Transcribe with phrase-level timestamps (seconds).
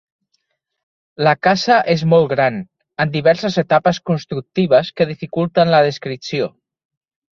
[1.27, 2.57] La casa és molt gran,
[3.05, 6.49] amb diverses etapes constructives que dificulten la descripció.